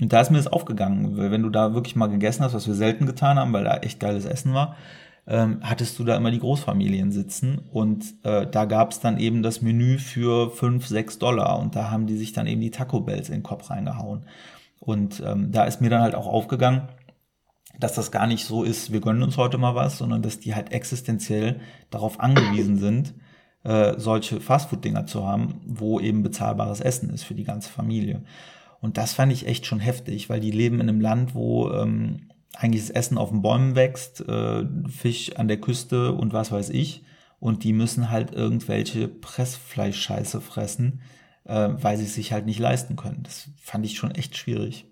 [0.00, 2.66] Und da ist mir das aufgegangen, weil wenn du da wirklich mal gegessen hast, was
[2.66, 4.76] wir selten getan haben, weil da echt geiles Essen war,
[5.26, 9.42] ähm, hattest du da immer die Großfamilien sitzen und äh, da gab es dann eben
[9.42, 13.00] das Menü für 5, 6 Dollar und da haben die sich dann eben die Taco
[13.00, 14.24] Bells in den Kopf reingehauen.
[14.78, 16.88] Und ähm, da ist mir dann halt auch aufgegangen,
[17.78, 20.54] dass das gar nicht so ist, wir gönnen uns heute mal was, sondern dass die
[20.54, 21.60] halt existenziell
[21.90, 23.14] darauf angewiesen sind,
[23.62, 28.22] äh, solche Fastfood-Dinger zu haben, wo eben bezahlbares Essen ist für die ganze Familie.
[28.80, 32.30] Und das fand ich echt schon heftig, weil die leben in einem Land, wo ähm,
[32.54, 36.70] eigentlich das Essen auf den Bäumen wächst, äh, Fisch an der Küste und was weiß
[36.70, 37.04] ich.
[37.38, 41.02] Und die müssen halt irgendwelche Pressfleischscheiße fressen,
[41.44, 43.22] äh, weil sie es sich halt nicht leisten können.
[43.22, 44.86] Das fand ich schon echt schwierig.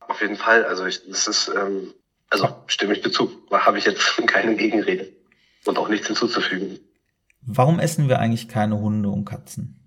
[0.00, 0.64] Auf jeden Fall.
[0.64, 1.94] Also ich, das ist ähm,
[2.34, 3.30] also stimme ich dazu.
[3.48, 5.12] Da habe ich jetzt keine Gegenrede
[5.64, 6.80] und auch nichts hinzuzufügen.
[7.42, 9.78] Warum essen wir eigentlich keine Hunde und Katzen?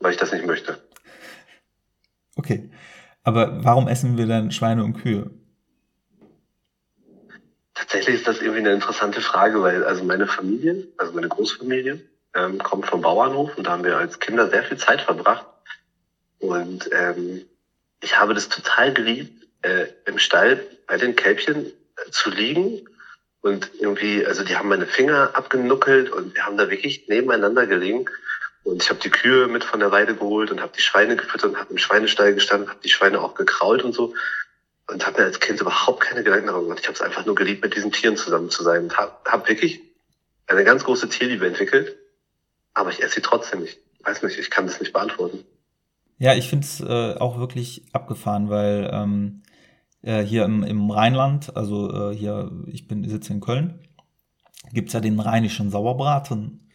[0.00, 0.87] Weil ich das nicht möchte.
[2.38, 2.70] Okay.
[3.24, 5.30] Aber warum essen wir dann Schweine und Kühe?
[7.74, 12.00] Tatsächlich ist das irgendwie eine interessante Frage, weil also meine Familie, also meine Großfamilie,
[12.34, 15.46] ähm, kommt vom Bauernhof und da haben wir als Kinder sehr viel Zeit verbracht.
[16.38, 17.44] Und ähm,
[18.02, 22.88] ich habe das total geliebt, äh, im Stall bei den Kälbchen äh, zu liegen
[23.40, 28.06] und irgendwie, also die haben meine Finger abgenuckelt und wir haben da wirklich nebeneinander gelegen.
[28.64, 31.50] Und ich habe die Kühe mit von der Weide geholt und habe die Schweine gefüttert
[31.50, 34.14] und habe im Schweinestall gestanden, habe die Schweine auch gekrault und so.
[34.90, 36.80] Und habe mir als Kind überhaupt keine Gedanken darüber gemacht.
[36.80, 38.84] Ich habe es einfach nur geliebt, mit diesen Tieren zusammen zu sein.
[38.84, 39.80] Und habe hab wirklich
[40.46, 41.96] eine ganz große Tierliebe entwickelt.
[42.74, 43.78] Aber ich esse sie trotzdem nicht.
[44.02, 45.44] Weiß nicht, ich kann das nicht beantworten.
[46.18, 49.42] Ja, ich finde es äh, auch wirklich abgefahren, weil ähm,
[50.02, 53.86] äh, hier im, im Rheinland, also äh, hier, ich bin sitze in Köln,
[54.72, 56.67] gibt's ja den rheinischen Sauerbraten,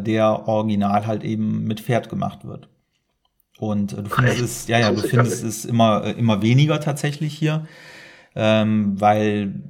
[0.00, 2.68] der original halt eben mit Pferd gemacht wird.
[3.60, 7.34] Und äh, du findest es, ja, ja, du findest es immer, äh, immer weniger tatsächlich
[7.34, 7.66] hier,
[8.34, 9.62] ähm, weil,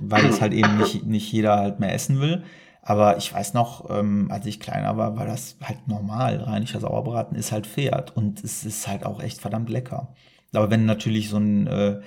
[0.00, 2.42] weil es halt eben nicht, nicht jeder halt mehr essen will.
[2.82, 6.38] Aber ich weiß noch, ähm, als ich kleiner war, war das halt normal.
[6.38, 10.14] Rheinischer Sauerbraten ist halt Pferd und es ist halt auch echt verdammt lecker.
[10.54, 12.00] Aber wenn natürlich so ein, äh,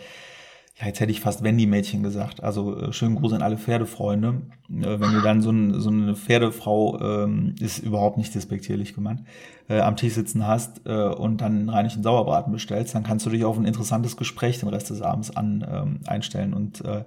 [0.81, 4.41] ja, jetzt hätte ich fast Wendy-Mädchen gesagt, also äh, schönen Gruß an alle Pferdefreunde.
[4.69, 9.21] Äh, wenn du dann so, ein, so eine Pferdefrau, ähm, ist überhaupt nicht despektierlich gemeint,
[9.69, 13.29] äh, am Tisch sitzen hast äh, und dann einen rheinischen Sauerbraten bestellst, dann kannst du
[13.29, 17.03] dich auf ein interessantes Gespräch den Rest des Abends an, ähm, einstellen und äh,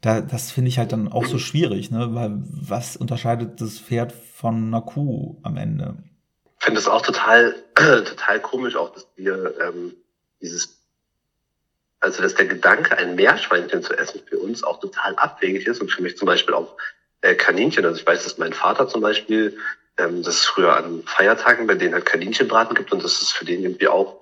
[0.00, 2.14] da, das finde ich halt dann auch so schwierig, ne?
[2.14, 5.96] Weil was unterscheidet das Pferd von einer Kuh am Ende?
[6.58, 9.92] Ich finde es auch total, total komisch, auch dass wir ähm,
[10.40, 10.79] dieses,
[12.00, 15.90] also dass der Gedanke, ein Meerschweinchen zu essen, für uns auch total abwegig ist und
[15.90, 16.76] für mich zum Beispiel auch
[17.20, 17.84] äh, Kaninchen.
[17.84, 19.58] Also ich weiß, dass mein Vater zum Beispiel,
[19.98, 23.44] ähm, dass es früher an Feiertagen bei denen halt Kaninchenbraten gibt und das ist für
[23.44, 24.20] den irgendwie auch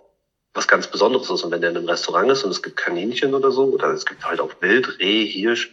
[0.54, 1.44] was ganz Besonderes ist.
[1.44, 4.04] Und wenn der in einem Restaurant ist und es gibt Kaninchen oder so, oder es
[4.04, 5.72] gibt halt auch Wild, Reh, Hirsch,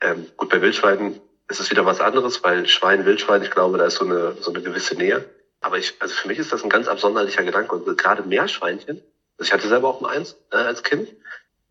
[0.00, 3.86] ähm, gut, bei Wildschweinen ist es wieder was anderes, weil Schwein, Wildschwein, ich glaube, da
[3.86, 5.24] ist so eine, so eine gewisse Nähe.
[5.60, 7.74] Aber ich, also für mich ist das ein ganz absonderlicher Gedanke.
[7.74, 9.02] Und gerade Meerschweinchen,
[9.40, 11.08] ich hatte selber auch mal eins äh, als Kind.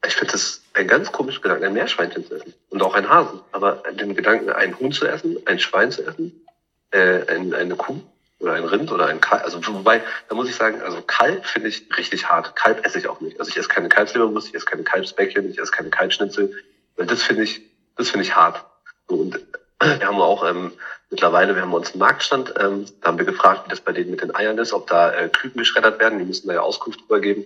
[0.05, 2.53] Ich finde das ein ganz komischer Gedanke, ein Meerschweinchen zu essen.
[2.69, 3.41] Und auch ein Hasen.
[3.51, 6.45] Aber den Gedanken, ein Huhn zu essen, ein Schwein zu essen,
[6.91, 8.01] äh, ein, eine Kuh,
[8.39, 9.43] oder ein Rind oder ein Kalb.
[9.43, 12.55] Also wobei, da muss ich sagen, also Kalb finde ich richtig hart.
[12.55, 13.39] Kalb esse ich auch nicht.
[13.39, 16.53] Also ich esse keine Kalbsleberwurst, ich esse keine Kalbsbäckchen, ich esse keine Kalbschnitzel,
[16.95, 17.62] weil das finde ich,
[17.97, 18.65] das finde ich hart.
[19.08, 19.39] Und
[19.81, 20.71] wir haben auch ähm,
[21.09, 24.11] mittlerweile, wir haben uns einen Marktstand, ähm, da haben wir gefragt, wie das bei denen
[24.11, 26.19] mit den Eiern ist, ob da äh, Küken geschreddert werden.
[26.19, 27.45] Die müssen da ja Auskunft drüber geben.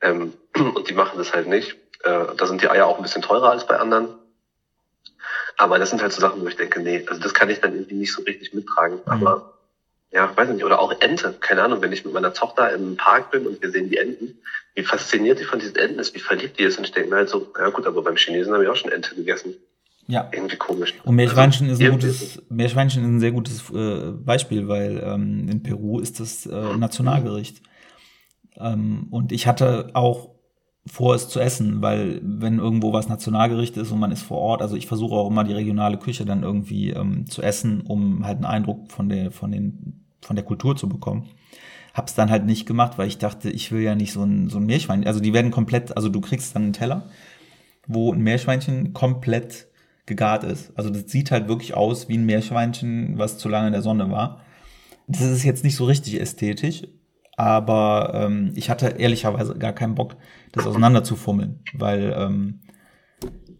[0.00, 1.76] Ähm, und die machen das halt nicht.
[2.04, 4.08] Äh, da sind die Eier auch ein bisschen teurer als bei anderen.
[5.56, 7.74] Aber das sind halt so Sachen, wo ich denke, nee, also das kann ich dann
[7.74, 8.96] irgendwie nicht so richtig mittragen.
[9.04, 9.12] Mhm.
[9.12, 9.58] Aber
[10.10, 11.34] ja, weiß nicht, oder auch Ente.
[11.40, 14.38] Keine Ahnung, wenn ich mit meiner Tochter im Park bin und wir sehen die Enten,
[14.74, 16.78] wie fasziniert die von diesen Enten ist, wie verliebt die ist.
[16.78, 18.92] Und ich denke mir halt so, ja gut, aber beim Chinesen habe ich auch schon
[18.92, 19.56] Ente gegessen.
[20.08, 20.28] Ja.
[20.32, 20.94] Irgendwie komisch.
[21.04, 25.48] Und Meerschweinchen also, ist ein gutes, Meerschweinchen ist ein sehr gutes äh, Beispiel, weil ähm,
[25.48, 27.62] in Peru ist das äh, Nationalgericht.
[28.56, 30.30] Ähm, und ich hatte auch
[30.84, 34.62] vor, es zu essen, weil wenn irgendwo was Nationalgericht ist und man ist vor Ort,
[34.62, 38.38] also ich versuche auch immer die regionale Küche dann irgendwie ähm, zu essen, um halt
[38.38, 41.28] einen Eindruck von der, von den von der Kultur zu bekommen.
[41.94, 44.58] Hab's dann halt nicht gemacht, weil ich dachte, ich will ja nicht so ein, so
[44.58, 45.06] ein Meerschwein.
[45.06, 47.10] Also die werden komplett, also du kriegst dann einen Teller,
[47.86, 49.66] wo ein Meerschweinchen komplett
[50.06, 50.72] gegart ist.
[50.76, 54.10] Also das sieht halt wirklich aus wie ein Meerschweinchen, was zu lange in der Sonne
[54.10, 54.40] war.
[55.06, 56.82] Das ist jetzt nicht so richtig ästhetisch,
[57.36, 60.16] aber ähm, ich hatte ehrlicherweise gar keinen Bock,
[60.52, 62.60] das auseinanderzufummeln, weil ähm,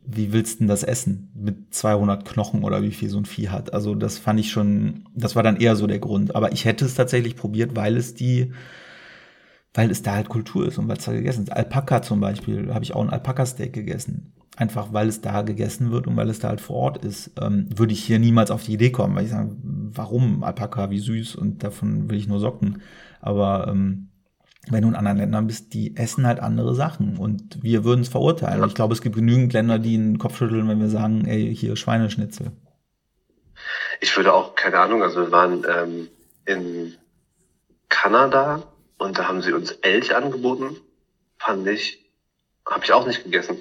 [0.04, 1.30] wie willst du denn das essen?
[1.34, 3.72] Mit 200 Knochen oder wie viel so ein Vieh hat.
[3.72, 6.34] Also das fand ich schon, das war dann eher so der Grund.
[6.34, 8.52] Aber ich hätte es tatsächlich probiert, weil es die,
[9.74, 11.52] weil es da halt Kultur ist und weil es da gegessen ist.
[11.52, 14.32] Alpaka zum Beispiel, habe ich auch ein Alpaka-Steak gegessen.
[14.56, 17.32] Einfach weil es da gegessen wird und weil es da halt vor Ort ist.
[17.40, 20.98] Ähm, würde ich hier niemals auf die Idee kommen, weil ich sage, warum Alpaka, wie
[20.98, 22.82] süß und davon will ich nur Socken.
[23.20, 24.08] Aber ähm,
[24.68, 28.08] wenn du in anderen Ländern bist, die essen halt andere Sachen und wir würden es
[28.08, 28.64] verurteilen.
[28.66, 31.74] Ich glaube, es gibt genügend Länder, die einen Kopf schütteln, wenn wir sagen, ey, hier
[31.74, 32.52] Schweineschnitzel.
[34.00, 36.08] Ich würde auch, keine Ahnung, also wir waren ähm,
[36.44, 36.94] in
[37.88, 38.62] Kanada
[38.98, 40.76] und da haben sie uns Elch angeboten.
[41.38, 42.01] Fand ich,
[42.68, 43.56] habe ich auch nicht gegessen.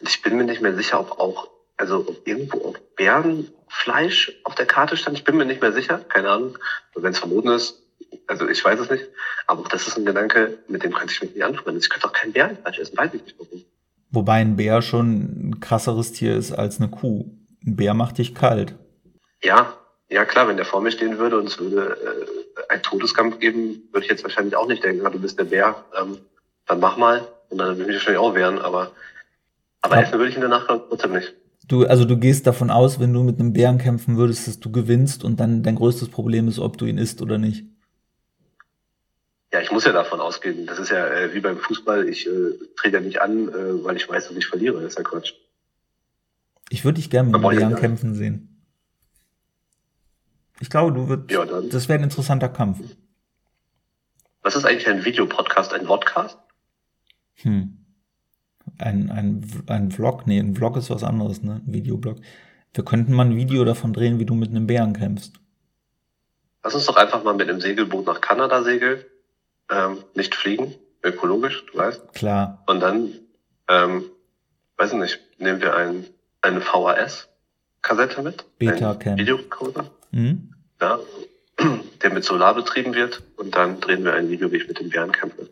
[0.00, 4.54] Und ich bin mir nicht mehr sicher, ob auch, also ob irgendwo auch Bärenfleisch auf
[4.54, 5.18] der Karte stand.
[5.18, 6.58] Ich bin mir nicht mehr sicher, keine Ahnung.
[6.94, 7.82] Wenn es verboten ist,
[8.26, 9.04] also ich weiß es nicht,
[9.46, 11.80] aber das ist ein Gedanke, mit dem könnte ich mich nicht anfreunden.
[11.80, 13.64] Ich könnte auch kein Bärenfleisch essen, weiß ich nicht warum.
[14.10, 17.30] Wobei ein Bär schon ein krasseres Tier ist als eine Kuh.
[17.64, 18.74] Ein Bär macht dich kalt.
[19.42, 19.74] Ja,
[20.08, 21.96] ja klar, wenn der vor mir stehen würde und es würde
[22.58, 25.84] äh, einen Todeskampf geben, würde ich jetzt wahrscheinlich auch nicht denken, du bist der Bär,
[26.00, 26.18] ähm,
[26.66, 27.26] dann mach mal.
[27.56, 28.92] Und dann würde ich mich wahrscheinlich auch wehren, aber,
[29.80, 30.02] aber ja.
[30.02, 31.34] essen würde ich in der Nacht trotzdem nicht.
[31.66, 34.70] Du, also du gehst davon aus, wenn du mit einem Bären kämpfen würdest, dass du
[34.70, 37.64] gewinnst und dann dein größtes Problem ist, ob du ihn isst oder nicht.
[39.54, 40.66] Ja, ich muss ja davon ausgehen.
[40.66, 42.06] Das ist ja äh, wie beim Fußball.
[42.10, 44.82] Ich äh, trete ja nicht an, äh, weil ich weiß, dass ich verliere.
[44.82, 45.32] Das ist ja Quatsch.
[46.68, 48.62] Ich würde dich gerne mit Bären kämpfen sehen.
[50.60, 51.30] Ich glaube, du würdest.
[51.30, 51.46] Ja.
[51.46, 52.80] Das wäre ein interessanter Kampf.
[54.42, 55.72] Was ist eigentlich ein Videopodcast?
[55.72, 56.36] Ein Vodcast?
[57.42, 57.78] Hm.
[58.78, 60.26] Ein, ein, ein Vlog?
[60.26, 61.62] Nee, ein Vlog ist was anderes, ne?
[61.66, 62.18] Ein Videoblog.
[62.74, 65.34] Wir könnten mal ein Video davon drehen, wie du mit einem Bären kämpfst.
[66.62, 68.98] Lass uns doch einfach mal mit einem Segelboot nach Kanada segeln
[69.70, 72.12] ähm, nicht fliegen, ökologisch, du weißt.
[72.14, 72.62] Klar.
[72.66, 73.12] Und dann,
[73.68, 74.04] ähm,
[74.76, 76.06] weiß ich nicht, nehmen wir ein,
[76.42, 78.44] eine VHS-Kassette mit.
[78.58, 79.18] Beta-Cam.
[79.18, 79.90] Videorekorder.
[80.12, 80.54] Mhm.
[80.80, 80.98] Ja,
[82.02, 83.22] der mit Solar betrieben wird.
[83.36, 85.45] Und dann drehen wir ein Video, wie ich mit den Bären kämpfe.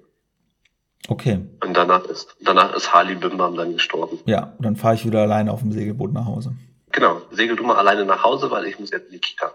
[1.09, 1.41] Okay.
[1.63, 4.19] Und danach ist, danach ist Harley Bimbam dann gestorben.
[4.25, 6.55] Ja, und dann fahre ich wieder alleine auf dem Segelboot nach Hause.
[6.93, 7.21] Genau.
[7.31, 9.53] Segel du mal alleine nach Hause, weil ich muss jetzt in die Kita.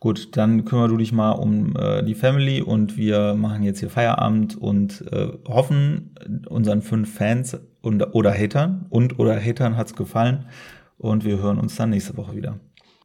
[0.00, 3.90] Gut, dann kümmere du dich mal um äh, die Family und wir machen jetzt hier
[3.90, 6.14] Feierabend und äh, hoffen
[6.48, 10.50] unseren fünf Fans und, oder Hatern und oder Hatern hat's gefallen
[10.98, 12.58] und wir hören uns dann nächste Woche wieder.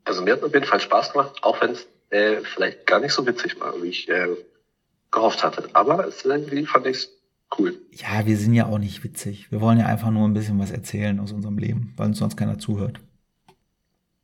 [0.04, 3.14] Also mir hat auf jeden Fall Spaß gemacht, auch wenn es äh, vielleicht gar nicht
[3.14, 4.28] so witzig war, wie ich äh,
[5.12, 5.70] gehofft hatte.
[5.74, 7.08] Aber es irgendwie fand ich
[7.58, 7.78] cool.
[7.92, 9.52] Ja, wir sind ja auch nicht witzig.
[9.52, 12.38] Wir wollen ja einfach nur ein bisschen was erzählen aus unserem Leben, weil uns sonst
[12.38, 13.00] keiner zuhört.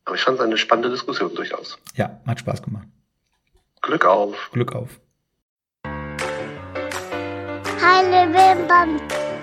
[0.06, 1.80] Aber ich fand es eine spannende Diskussion durchaus.
[1.96, 2.88] Ja, hat Spaß gemacht.
[3.82, 4.50] Glück auf.
[4.52, 5.00] Glück auf.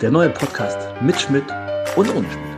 [0.00, 1.44] Der neue Podcast mit Schmidt
[1.96, 2.51] und ohne Schmidt.